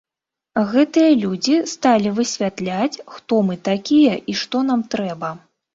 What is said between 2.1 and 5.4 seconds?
высвятляць, хто мы такія і што нам трэба.